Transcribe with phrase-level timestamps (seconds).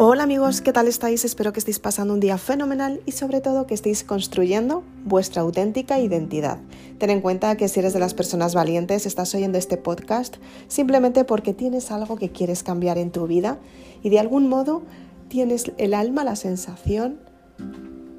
[0.00, 1.24] Hola amigos, ¿qué tal estáis?
[1.24, 5.98] Espero que estéis pasando un día fenomenal y sobre todo que estéis construyendo vuestra auténtica
[5.98, 6.60] identidad.
[6.98, 10.36] Ten en cuenta que si eres de las personas valientes, estás oyendo este podcast
[10.68, 13.58] simplemente porque tienes algo que quieres cambiar en tu vida
[14.00, 14.82] y de algún modo
[15.26, 17.18] tienes el alma, la sensación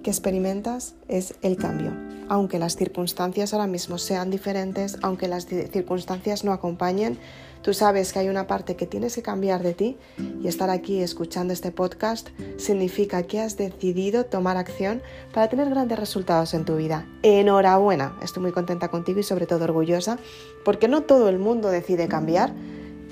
[0.03, 1.93] que experimentas es el cambio.
[2.27, 7.17] Aunque las circunstancias ahora mismo sean diferentes, aunque las circunstancias no acompañen,
[7.61, 9.97] tú sabes que hay una parte que tienes que cambiar de ti
[10.41, 15.01] y estar aquí escuchando este podcast significa que has decidido tomar acción
[15.33, 17.07] para tener grandes resultados en tu vida.
[17.23, 20.19] Enhorabuena, estoy muy contenta contigo y sobre todo orgullosa
[20.63, 22.53] porque no todo el mundo decide cambiar,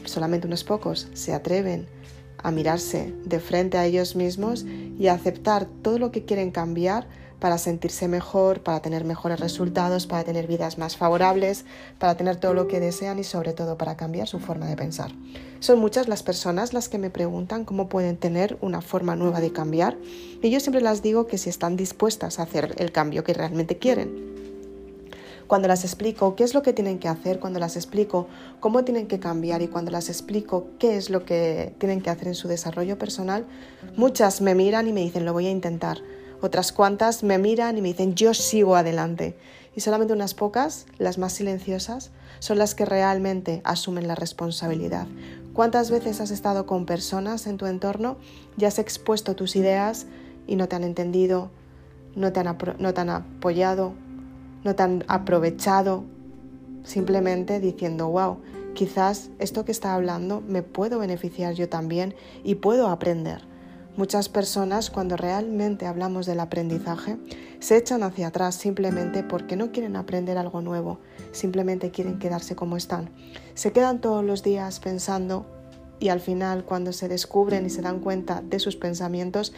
[0.05, 1.87] solamente unos pocos se atreven
[2.37, 7.07] a mirarse de frente a ellos mismos y a aceptar todo lo que quieren cambiar
[7.39, 11.65] para sentirse mejor, para tener mejores resultados, para tener vidas más favorables,
[11.99, 15.11] para tener todo lo que desean y sobre todo para cambiar su forma de pensar.
[15.59, 19.51] Son muchas las personas las que me preguntan cómo pueden tener una forma nueva de
[19.51, 19.97] cambiar
[20.41, 23.77] y yo siempre les digo que si están dispuestas a hacer el cambio que realmente
[23.77, 24.37] quieren
[25.47, 28.27] cuando las explico qué es lo que tienen que hacer, cuando las explico
[28.59, 32.27] cómo tienen que cambiar y cuando las explico qué es lo que tienen que hacer
[32.27, 33.45] en su desarrollo personal,
[33.95, 35.99] muchas me miran y me dicen lo voy a intentar.
[36.41, 39.37] Otras cuantas me miran y me dicen yo sigo adelante.
[39.75, 45.07] Y solamente unas pocas, las más silenciosas, son las que realmente asumen la responsabilidad.
[45.53, 48.17] ¿Cuántas veces has estado con personas en tu entorno
[48.57, 50.05] y has expuesto tus ideas
[50.45, 51.49] y no te han entendido,
[52.15, 53.93] no te han, no te han apoyado,
[54.63, 56.03] no tan aprovechado,
[56.83, 58.37] simplemente diciendo, wow,
[58.73, 63.41] quizás esto que está hablando me puedo beneficiar yo también y puedo aprender.
[63.97, 67.17] Muchas personas cuando realmente hablamos del aprendizaje
[67.59, 70.99] se echan hacia atrás simplemente porque no quieren aprender algo nuevo,
[71.31, 73.09] simplemente quieren quedarse como están.
[73.55, 75.45] Se quedan todos los días pensando
[75.99, 79.51] y al final cuando se descubren y se dan cuenta de sus pensamientos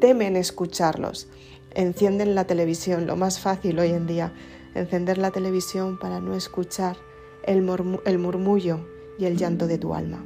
[0.00, 1.28] temen escucharlos
[1.74, 4.32] encienden la televisión, lo más fácil hoy en día,
[4.74, 6.96] encender la televisión para no escuchar
[7.44, 8.80] el, murmullo
[9.18, 10.24] y el llanto de tu alma.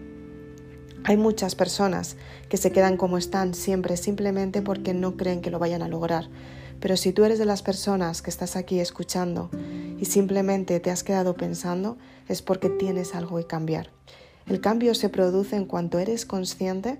[1.04, 2.16] Hay muchas personas
[2.48, 6.28] que se quedan como están siempre simplemente porque no creen que lo vayan a lograr.
[6.80, 9.50] Pero si tú eres de las personas que estás aquí escuchando
[9.98, 11.98] y simplemente te has quedado pensando,
[12.28, 13.90] es porque tienes algo que cambiar.
[14.46, 16.98] El cambio se produce en cuanto eres consciente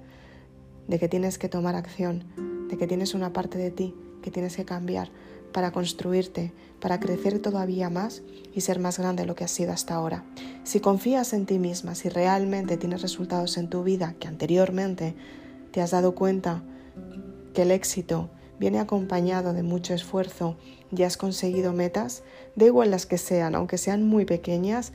[0.87, 2.25] de que tienes que tomar acción,
[2.69, 5.11] de que tienes una parte de ti que tienes que cambiar
[5.53, 8.23] para construirte, para crecer todavía más
[8.55, 10.25] y ser más grande de lo que has sido hasta ahora.
[10.65, 15.15] Si confías en ti misma, si realmente tienes resultados en tu vida que anteriormente
[15.73, 16.63] te has dado cuenta
[17.55, 20.57] que el éxito viene acompañado de mucho esfuerzo
[20.95, 22.23] y has conseguido metas,
[22.57, 24.93] da igual las que sean, aunque sean muy pequeñas,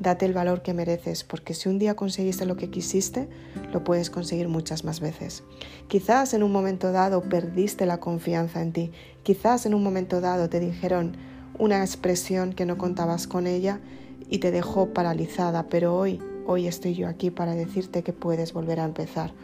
[0.00, 3.28] Date el valor que mereces, porque si un día conseguiste lo que quisiste,
[3.70, 5.42] lo puedes conseguir muchas más veces.
[5.88, 10.48] Quizás en un momento dado perdiste la confianza en ti, quizás en un momento dado
[10.48, 11.18] te dijeron
[11.58, 13.78] una expresión que no contabas con ella
[14.30, 18.80] y te dejó paralizada, pero hoy, hoy estoy yo aquí para decirte que puedes volver
[18.80, 19.34] a empezar.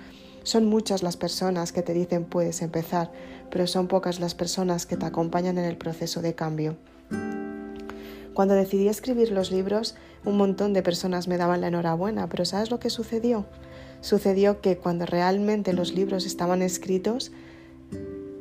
[0.42, 3.12] Son muchas las personas que te dicen puedes empezar,
[3.50, 6.78] pero son pocas las personas que te acompañan en el proceso de cambio.
[8.36, 9.94] Cuando decidí escribir los libros,
[10.26, 13.46] un montón de personas me daban la enhorabuena, pero ¿sabes lo que sucedió?
[14.02, 17.32] Sucedió que cuando realmente los libros estaban escritos,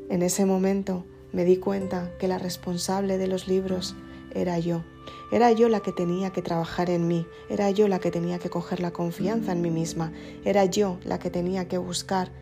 [0.10, 3.96] en ese momento me di cuenta que la responsable de los libros
[4.34, 4.84] era yo.
[5.32, 8.50] Era yo la que tenía que trabajar en mí, era yo la que tenía que
[8.50, 10.12] coger la confianza en mí misma,
[10.44, 12.34] era yo la que tenía que buscar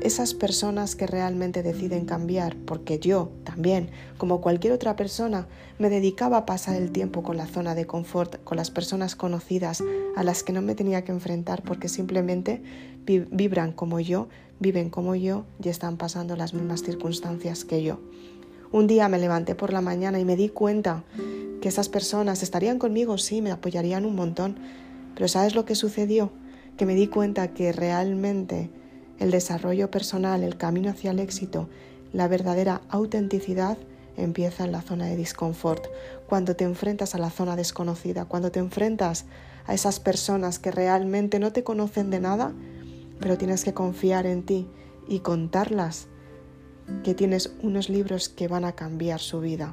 [0.00, 5.46] esas personas que realmente deciden cambiar, porque yo también, como cualquier otra persona,
[5.78, 9.82] me dedicaba a pasar el tiempo con la zona de confort, con las personas conocidas
[10.16, 12.62] a las que no me tenía que enfrentar porque simplemente
[13.04, 14.28] vibran como yo,
[14.60, 17.98] viven como yo y están pasando las mismas circunstancias que yo.
[18.70, 21.04] Un día me levanté por la mañana y me di cuenta
[21.60, 24.56] que esas personas estarían conmigo, sí, me apoyarían un montón,
[25.14, 26.30] pero ¿sabes lo que sucedió?
[26.76, 28.70] Que me di cuenta que realmente
[29.22, 31.68] el desarrollo personal, el camino hacia el éxito,
[32.12, 33.78] la verdadera autenticidad
[34.16, 35.86] empieza en la zona de disconfort,
[36.26, 39.24] cuando te enfrentas a la zona desconocida, cuando te enfrentas
[39.64, 42.52] a esas personas que realmente no te conocen de nada,
[43.20, 44.66] pero tienes que confiar en ti
[45.08, 46.08] y contarlas
[47.04, 49.72] que tienes unos libros que van a cambiar su vida,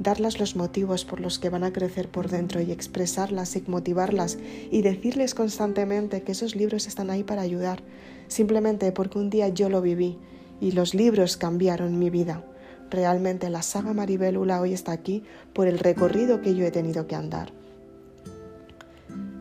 [0.00, 4.38] darlas los motivos por los que van a crecer por dentro y expresarlas y motivarlas
[4.72, 7.80] y decirles constantemente que esos libros están ahí para ayudar,
[8.28, 10.18] simplemente porque un día yo lo viví
[10.60, 12.44] y los libros cambiaron mi vida.
[12.90, 17.16] Realmente la saga Maribelula hoy está aquí por el recorrido que yo he tenido que
[17.16, 17.52] andar.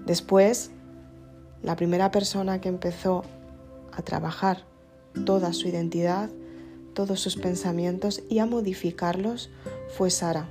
[0.06, 0.72] Después,
[1.64, 3.24] la primera persona que empezó
[3.92, 4.66] a trabajar
[5.26, 6.30] toda su identidad,
[6.94, 9.50] todos sus pensamientos y a modificarlos
[9.96, 10.50] fue Sara.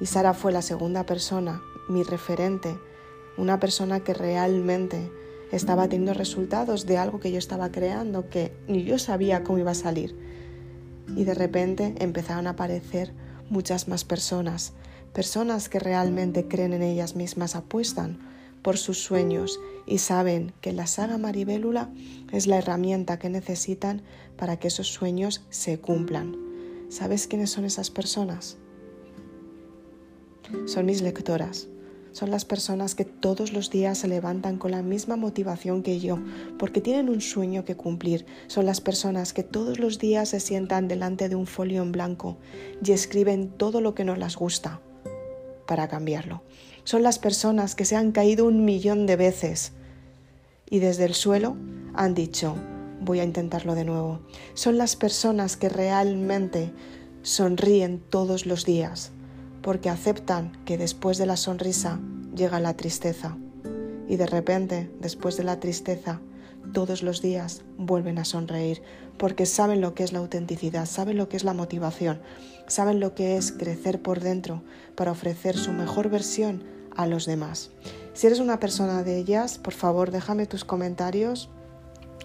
[0.00, 2.76] Y Sara fue la segunda persona, mi referente,
[3.36, 5.10] una persona que realmente
[5.52, 9.72] estaba teniendo resultados de algo que yo estaba creando, que ni yo sabía cómo iba
[9.72, 10.16] a salir.
[11.16, 13.12] Y de repente empezaron a aparecer
[13.50, 14.72] muchas más personas,
[15.12, 18.18] personas que realmente creen en ellas mismas, apuestan
[18.62, 21.90] por sus sueños y saben que la saga Maribélula
[22.32, 24.02] es la herramienta que necesitan
[24.36, 26.36] para que esos sueños se cumplan.
[26.88, 28.56] ¿Sabes quiénes son esas personas?
[30.66, 31.68] Son mis lectoras
[32.14, 36.20] son las personas que todos los días se levantan con la misma motivación que yo,
[36.60, 38.24] porque tienen un sueño que cumplir.
[38.46, 42.38] Son las personas que todos los días se sientan delante de un folio en blanco
[42.84, 44.80] y escriben todo lo que no les gusta
[45.66, 46.44] para cambiarlo.
[46.84, 49.72] Son las personas que se han caído un millón de veces
[50.70, 51.56] y desde el suelo
[51.94, 52.54] han dicho,
[53.00, 54.20] voy a intentarlo de nuevo.
[54.54, 56.70] Son las personas que realmente
[57.22, 59.10] sonríen todos los días
[59.64, 61.98] porque aceptan que después de la sonrisa
[62.36, 63.38] llega la tristeza
[64.06, 66.20] y de repente, después de la tristeza,
[66.74, 68.82] todos los días vuelven a sonreír
[69.16, 72.20] porque saben lo que es la autenticidad, saben lo que es la motivación,
[72.66, 74.62] saben lo que es crecer por dentro
[74.96, 76.62] para ofrecer su mejor versión
[76.94, 77.70] a los demás.
[78.12, 81.48] Si eres una persona de ellas, por favor déjame tus comentarios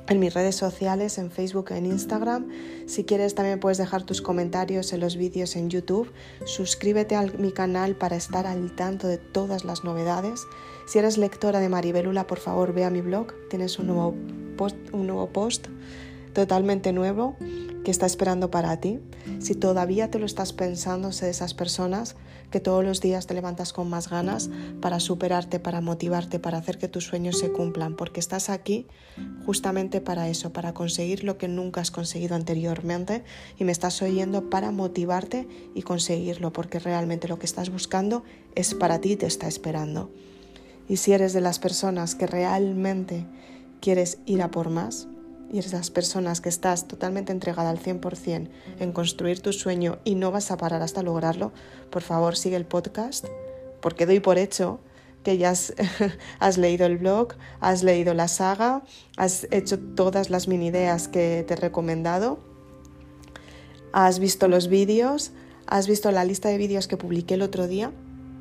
[0.09, 2.47] en mis redes sociales, en Facebook, en Instagram.
[2.87, 6.11] Si quieres también puedes dejar tus comentarios en los vídeos en YouTube.
[6.45, 10.41] Suscríbete a mi canal para estar al tanto de todas las novedades.
[10.87, 13.33] Si eres lectora de Maribelula, por favor ve a mi blog.
[13.49, 14.15] Tienes un nuevo
[14.91, 15.67] un nuevo post
[16.33, 17.37] totalmente nuevo
[17.83, 18.99] que está esperando para ti.
[19.39, 22.15] Si todavía te lo estás pensando, sé de esas personas
[22.51, 24.49] que todos los días te levantas con más ganas
[24.81, 28.87] para superarte, para motivarte, para hacer que tus sueños se cumplan, porque estás aquí
[29.45, 33.23] justamente para eso, para conseguir lo que nunca has conseguido anteriormente
[33.57, 38.23] y me estás oyendo para motivarte y conseguirlo, porque realmente lo que estás buscando
[38.55, 40.11] es para ti y te está esperando.
[40.87, 43.25] Y si eres de las personas que realmente
[43.79, 45.07] quieres ir a por más,
[45.51, 48.49] y eres las personas que estás totalmente entregada al 100%
[48.79, 51.51] en construir tu sueño y no vas a parar hasta lograrlo,
[51.89, 53.25] por favor sigue el podcast,
[53.81, 54.79] porque doy por hecho
[55.23, 55.73] que ya has,
[56.39, 58.83] has, leído el blog, has leído la saga,
[59.17, 62.39] has hecho todas las mini ideas que te he recomendado,
[63.91, 65.31] has visto los vídeos,
[65.67, 67.91] has visto la lista de vídeos que publiqué el otro día.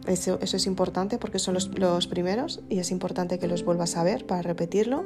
[0.07, 3.97] Eso, eso es importante porque son los, los primeros y es importante que los vuelvas
[3.97, 5.05] a ver para repetirlo.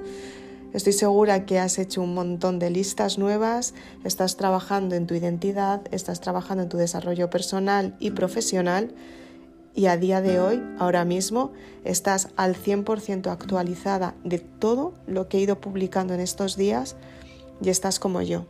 [0.72, 3.74] Estoy segura que has hecho un montón de listas nuevas,
[4.04, 8.94] estás trabajando en tu identidad, estás trabajando en tu desarrollo personal y profesional
[9.74, 11.52] y a día de hoy, ahora mismo,
[11.84, 16.96] estás al 100% actualizada de todo lo que he ido publicando en estos días
[17.62, 18.46] y estás como yo,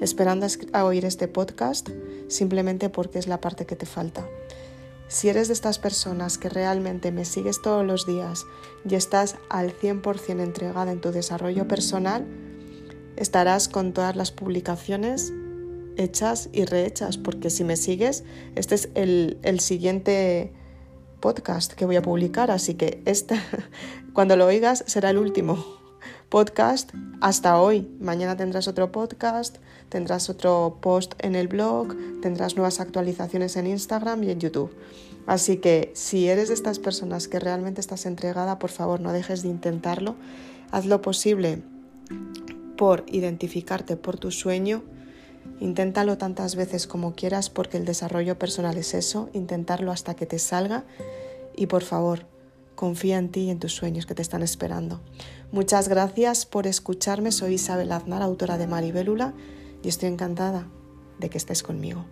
[0.00, 1.90] esperando a oír este podcast
[2.28, 4.26] simplemente porque es la parte que te falta.
[5.12, 8.46] Si eres de estas personas que realmente me sigues todos los días
[8.88, 12.26] y estás al 100% entregada en tu desarrollo personal,
[13.16, 15.30] estarás con todas las publicaciones
[15.98, 18.24] hechas y rehechas, porque si me sigues,
[18.54, 20.54] este es el, siguiente
[21.20, 23.38] podcast que voy a publicar, así que este,
[24.14, 25.81] cuando lo oigas será el último
[26.32, 27.86] podcast hasta hoy.
[28.00, 29.58] Mañana tendrás otro podcast,
[29.90, 34.74] tendrás otro post en el blog, tendrás nuevas actualizaciones en Instagram y en YouTube.
[35.26, 39.42] Así que si eres de estas personas que realmente estás entregada, por favor no dejes
[39.42, 40.16] de intentarlo.
[40.70, 41.60] Haz lo posible
[42.78, 44.82] por identificarte por tu sueño.
[45.60, 50.38] Inténtalo tantas veces como quieras porque el desarrollo personal es eso, intentarlo hasta que te
[50.38, 50.84] salga.
[51.54, 52.24] Y por favor,
[52.82, 55.00] confía en ti y en tus sueños que te están esperando.
[55.52, 57.30] Muchas gracias por escucharme.
[57.30, 59.34] Soy Isabel Aznar, autora de Maribélula,
[59.84, 60.66] y estoy encantada
[61.20, 62.04] de que estés conmigo.